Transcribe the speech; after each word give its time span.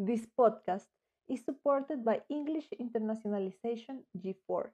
This 0.00 0.24
podcast 0.32 0.88
is 1.28 1.44
supported 1.44 2.06
by 2.08 2.24
English 2.32 2.72
Internationalization 2.80 4.00
G4. 4.16 4.72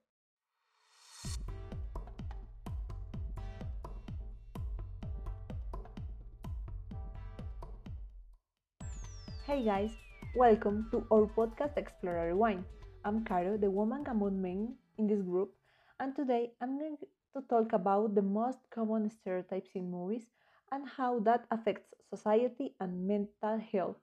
Hey 9.43 9.67
guys, 9.67 9.91
welcome 10.39 10.87
to 10.95 11.03
our 11.11 11.27
podcast 11.35 11.75
Explora 11.75 12.31
Rewind. 12.31 12.63
I'm 13.03 13.27
Caro, 13.27 13.59
the 13.59 13.67
woman 13.67 14.07
among 14.07 14.39
men 14.39 14.79
in 14.95 15.11
this 15.11 15.27
group, 15.27 15.51
and 15.99 16.15
today 16.15 16.55
I'm 16.63 16.79
going 16.79 17.03
to 17.03 17.43
talk 17.51 17.75
about 17.75 18.15
the 18.15 18.23
most 18.23 18.63
common 18.71 19.11
stereotypes 19.11 19.75
in 19.75 19.91
movies 19.91 20.31
and 20.71 20.87
how 20.87 21.19
that 21.27 21.51
affects 21.51 21.91
society 22.15 22.79
and 22.79 23.11
mental 23.11 23.59
health. 23.59 23.99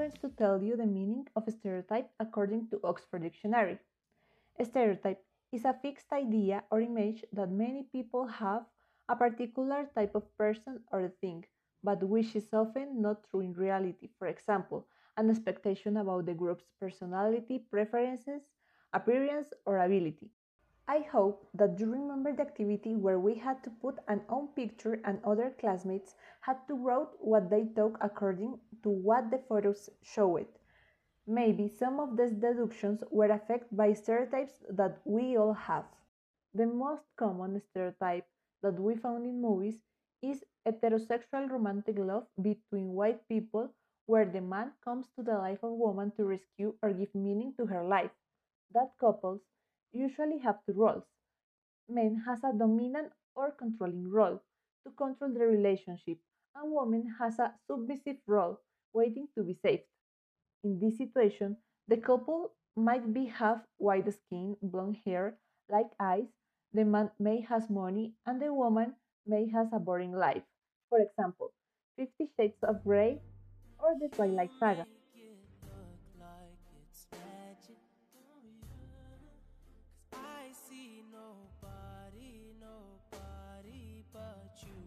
Going 0.00 0.12
to 0.12 0.30
tell 0.30 0.62
you 0.62 0.76
the 0.78 0.86
meaning 0.86 1.26
of 1.36 1.46
a 1.46 1.50
stereotype 1.50 2.08
according 2.18 2.66
to 2.66 2.80
Oxford 2.82 3.22
Dictionary. 3.22 3.78
A 4.58 4.64
stereotype 4.64 5.22
is 5.52 5.66
a 5.66 5.76
fixed 5.82 6.10
idea 6.10 6.64
or 6.70 6.80
image 6.80 7.22
that 7.34 7.50
many 7.50 7.82
people 7.82 8.26
have 8.26 8.62
a 9.10 9.14
particular 9.14 9.90
type 9.94 10.14
of 10.14 10.24
person 10.38 10.80
or 10.90 11.12
thing, 11.20 11.44
but 11.84 12.02
which 12.02 12.34
is 12.34 12.48
often 12.54 13.02
not 13.02 13.28
true 13.28 13.40
in 13.40 13.52
reality. 13.52 14.08
For 14.18 14.26
example, 14.28 14.86
an 15.18 15.28
expectation 15.28 15.98
about 15.98 16.24
the 16.24 16.32
group's 16.32 16.70
personality, 16.80 17.58
preferences, 17.70 18.40
appearance, 18.94 19.52
or 19.66 19.76
ability. 19.76 20.30
I 20.90 21.02
hope 21.12 21.46
that 21.54 21.78
you 21.78 21.86
remember 21.86 22.34
the 22.34 22.42
activity 22.42 22.96
where 22.96 23.20
we 23.20 23.36
had 23.36 23.62
to 23.62 23.70
put 23.70 24.00
an 24.08 24.22
own 24.28 24.48
picture 24.48 25.00
and 25.04 25.24
other 25.24 25.54
classmates 25.60 26.16
had 26.40 26.66
to 26.66 26.74
write 26.74 27.06
what 27.20 27.48
they 27.48 27.66
took 27.66 27.96
according 28.00 28.58
to 28.82 28.90
what 28.90 29.30
the 29.30 29.38
photos 29.38 29.88
showed. 30.02 30.48
Maybe 31.28 31.68
some 31.68 32.00
of 32.00 32.16
these 32.16 32.32
deductions 32.32 33.04
were 33.12 33.30
affected 33.30 33.68
by 33.70 33.92
stereotypes 33.92 34.64
that 34.68 35.00
we 35.04 35.36
all 35.36 35.52
have. 35.52 35.84
The 36.54 36.66
most 36.66 37.04
common 37.16 37.60
stereotype 37.60 38.26
that 38.62 38.80
we 38.80 38.96
found 38.96 39.24
in 39.26 39.40
movies 39.40 39.84
is 40.22 40.44
heterosexual 40.66 41.48
romantic 41.50 41.98
love 41.98 42.26
between 42.42 42.94
white 42.94 43.28
people 43.28 43.72
where 44.06 44.26
the 44.26 44.40
man 44.40 44.72
comes 44.84 45.06
to 45.14 45.22
the 45.22 45.38
life 45.38 45.62
of 45.62 45.70
woman 45.70 46.10
to 46.16 46.24
rescue 46.24 46.74
or 46.82 46.92
give 46.92 47.14
meaning 47.14 47.54
to 47.58 47.66
her 47.66 47.84
life. 47.84 48.10
That 48.72 48.90
couples 48.98 49.42
usually 49.92 50.38
have 50.38 50.64
two 50.66 50.72
roles. 50.72 51.04
Man 51.88 52.22
has 52.26 52.38
a 52.44 52.52
dominant 52.56 53.12
or 53.34 53.50
controlling 53.50 54.08
role 54.10 54.40
to 54.84 54.92
control 54.92 55.32
the 55.32 55.46
relationship, 55.46 56.18
and 56.54 56.72
woman 56.72 57.14
has 57.18 57.38
a 57.38 57.54
submissive 57.66 58.16
role 58.26 58.60
waiting 58.92 59.28
to 59.36 59.42
be 59.44 59.54
saved. 59.62 59.84
In 60.64 60.78
this 60.80 60.98
situation, 60.98 61.56
the 61.88 61.96
couple 61.96 62.52
might 62.76 63.12
be 63.12 63.26
have 63.26 63.62
white 63.78 64.12
skin, 64.12 64.56
blonde 64.62 64.98
hair, 65.04 65.38
like 65.68 65.90
eyes, 65.98 66.26
the 66.72 66.84
man 66.84 67.10
may 67.18 67.40
has 67.42 67.68
money, 67.68 68.14
and 68.26 68.40
the 68.40 68.52
woman 68.52 68.94
may 69.26 69.48
has 69.50 69.68
a 69.72 69.78
boring 69.78 70.12
life. 70.12 70.42
For 70.88 71.00
example, 71.00 71.52
Fifty 71.96 72.30
Shades 72.36 72.62
of 72.62 72.82
Grey 72.84 73.20
or 73.78 73.96
the 74.00 74.08
Twilight 74.08 74.50
Saga. 74.58 74.86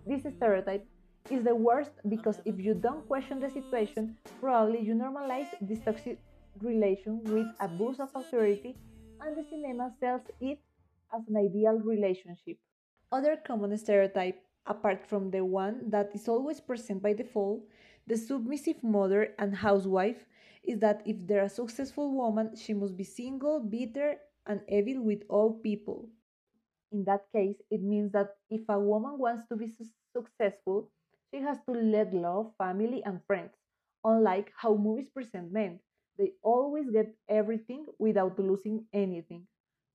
This 0.06 0.24
mm-hmm. 0.24 0.36
stereotype 0.36 0.86
is 1.32 1.44
the 1.44 1.56
worst 1.56 1.92
because 2.10 2.42
if 2.46 2.60
you 2.60 2.74
don't 2.74 3.08
question 3.08 3.40
the 3.40 3.50
situation, 3.50 4.18
probably 4.42 4.82
you 4.82 4.94
normalize 4.94 5.48
this 5.62 5.80
toxic 5.80 6.20
relation 6.60 7.24
with 7.24 7.48
abuse 7.60 8.00
of 8.00 8.10
authority, 8.14 8.76
and 9.22 9.38
the 9.38 9.44
cinema 9.50 9.94
sells 10.00 10.22
it 10.42 10.60
as 11.16 11.22
an 11.28 11.38
ideal 11.38 11.80
relationship. 11.80 12.58
Other 13.12 13.38
common 13.38 13.78
stereotype, 13.78 14.42
apart 14.66 15.08
from 15.08 15.32
the 15.32 15.46
one 15.46 15.90
that 15.90 16.10
is 16.14 16.28
always 16.28 16.60
present 16.60 17.02
by 17.02 17.14
default, 17.14 17.62
the 18.06 18.18
submissive 18.18 18.84
mother 18.84 19.30
and 19.40 19.56
housewife, 19.56 20.26
is 20.64 20.80
that 20.80 21.02
if 21.06 21.26
they're 21.26 21.46
a 21.46 21.50
successful 21.50 22.14
woman, 22.14 22.56
she 22.56 22.74
must 22.74 22.98
be 22.98 23.04
single, 23.04 23.60
bitter, 23.60 24.16
and 24.48 24.62
evil 24.68 25.04
with 25.04 25.24
all 25.30 25.54
people. 25.54 26.10
In 26.94 27.04
that 27.06 27.26
case, 27.34 27.58
it 27.72 27.82
means 27.82 28.12
that 28.12 28.38
if 28.52 28.62
a 28.70 28.80
woman 28.80 29.18
wants 29.18 29.48
to 29.48 29.56
be 29.56 29.68
su- 29.68 29.90
successful, 30.16 30.92
she 31.32 31.42
has 31.42 31.58
to 31.66 31.72
let 31.72 32.14
love, 32.14 32.54
family, 32.58 33.04
and 33.04 33.20
friends. 33.26 33.52
Unlike 34.06 34.54
how 34.56 34.76
movies 34.76 35.10
present 35.10 35.52
men, 35.52 35.80
they 36.18 36.34
always 36.44 36.92
get 36.92 37.16
everything 37.28 37.88
without 37.98 38.38
losing 38.38 38.86
anything. 38.94 39.48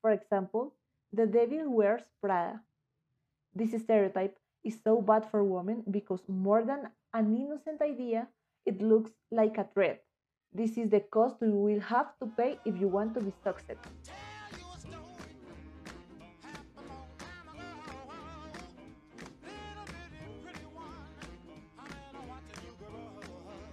For 0.02 0.10
example, 0.10 0.74
the 1.12 1.26
devil 1.26 1.70
wears 1.70 2.02
Prada. 2.20 2.62
This 3.54 3.80
stereotype 3.80 4.36
is 4.64 4.82
so 4.82 5.00
bad 5.00 5.30
for 5.30 5.44
women 5.44 5.84
because 5.88 6.28
more 6.28 6.64
than 6.64 6.90
an 7.14 7.36
innocent 7.36 7.80
idea, 7.80 8.28
it 8.66 8.82
looks 8.82 9.12
like 9.30 9.56
a 9.56 9.68
threat. 9.72 10.04
This 10.52 10.76
is 10.76 10.90
the 10.90 11.00
cost 11.00 11.36
you 11.40 11.52
will 11.52 11.80
have 11.80 12.18
to 12.18 12.26
pay 12.26 12.58
if 12.64 12.76
you 12.76 12.88
want 12.88 13.14
to 13.14 13.20
be 13.20 13.32
successful. 13.44 14.27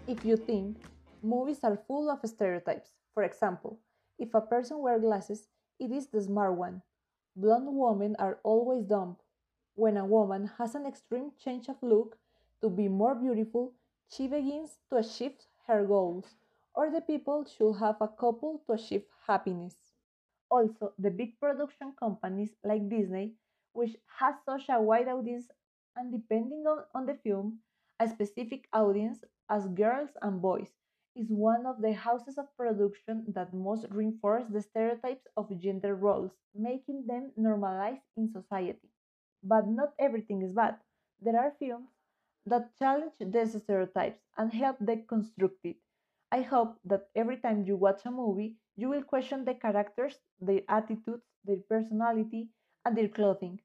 If 0.08 0.24
you 0.24 0.38
think 0.38 0.78
movies 1.24 1.64
are 1.64 1.78
full 1.88 2.12
of 2.12 2.20
stereotypes, 2.30 2.92
for 3.14 3.24
example, 3.24 3.80
if 4.20 4.36
a 4.36 4.42
person 4.42 4.80
wears 4.80 5.02
glasses, 5.02 5.48
it 5.80 5.92
is 5.92 6.08
the 6.08 6.22
smart 6.22 6.56
one. 6.56 6.84
Blonde 7.36 7.76
women 7.76 8.16
are 8.20 8.40
always 8.44 8.86
dumb. 8.86 9.18
When 9.74 9.98
a 9.98 10.06
woman 10.06 10.52
has 10.60 10.76
an 10.76 10.86
extreme 10.86 11.32
change 11.44 11.70
of 11.70 11.82
look 11.82 12.20
to 12.62 12.70
be 12.70 12.88
more 12.88 13.16
beautiful, 13.16 13.74
she 14.08 14.28
begins 14.28 14.78
to 14.92 14.98
achieve 14.98 15.34
her 15.66 15.84
goals, 15.86 16.36
or 16.76 16.92
the 16.92 17.02
people 17.02 17.44
should 17.44 17.74
have 17.78 18.00
a 18.00 18.08
couple 18.08 18.62
to 18.68 18.74
achieve 18.74 19.06
happiness. 19.26 19.76
Also, 20.52 20.94
the 21.00 21.10
big 21.10 21.40
production 21.40 21.94
companies 22.00 22.56
like 22.64 22.88
Disney, 22.90 23.34
which 23.74 23.98
has 24.20 24.36
such 24.46 24.70
a 24.70 24.80
wide 24.80 25.08
audience 25.08 25.50
and 25.96 26.12
depending 26.12 26.68
on, 26.68 26.84
on 26.94 27.06
the 27.08 27.16
film, 27.16 27.60
a 28.00 28.08
specific 28.08 28.68
audience 28.72 29.24
as 29.50 29.68
girls 29.70 30.12
and 30.22 30.42
boys, 30.42 30.72
is 31.16 31.30
one 31.30 31.66
of 31.66 31.82
the 31.82 31.94
houses 31.94 32.38
of 32.38 32.56
production 32.58 33.26
that 33.30 33.54
most 33.54 33.86
reinforce 33.92 34.48
the 34.48 34.62
stereotypes 34.62 35.28
of 35.38 35.60
gender 35.60 35.96
roles, 35.96 36.32
making 36.54 37.06
them 37.08 37.32
normalized 37.38 38.02
in 38.18 38.28
society. 38.32 38.90
But 39.44 39.68
not 39.68 39.94
everything 40.00 40.42
is 40.42 40.52
bad. 40.54 40.80
There 41.22 41.40
are 41.40 41.52
films 41.60 41.90
that 42.46 42.76
challenge 42.78 43.14
these 43.20 43.62
stereotypes 43.62 44.20
and 44.38 44.52
help 44.54 44.80
deconstruct 44.80 45.60
it. 45.64 45.78
I 46.32 46.42
hope 46.42 46.80
that 46.86 47.10
every 47.16 47.38
time 47.38 47.64
you 47.64 47.76
watch 47.78 48.06
a 48.06 48.12
movie, 48.12 48.58
you 48.76 48.90
will 48.90 49.04
question 49.04 49.46
the 49.46 49.54
characters, 49.56 50.20
their 50.40 50.62
attitudes, 50.70 51.24
their 51.44 51.58
personality, 51.70 52.50
and 52.86 52.98
their 52.98 53.10
clothing 53.10 53.62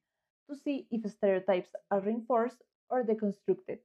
to 0.49 0.57
see 0.57 0.87
if 0.91 1.11
stereotypes 1.11 1.75
are 1.91 2.01
reinforced 2.01 2.63
or 2.89 3.05
deconstructed. 3.05 3.81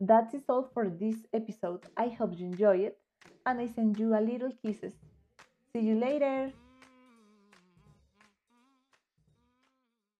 That 0.00 0.32
is 0.34 0.42
all 0.48 0.70
for 0.72 0.88
this 0.88 1.16
episode. 1.32 1.84
I 1.96 2.08
hope 2.08 2.38
you 2.38 2.46
enjoy 2.46 2.78
it 2.78 2.98
and 3.46 3.60
I 3.60 3.66
send 3.66 3.98
you 3.98 4.14
a 4.14 4.20
little 4.20 4.52
kisses. 4.62 4.94
See 5.72 5.80
you 5.80 5.98
later. 5.98 6.52